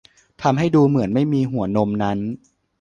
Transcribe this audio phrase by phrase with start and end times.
[0.41, 2.17] ทำให้ดูเหมือนไม่มีหัวนมนั้น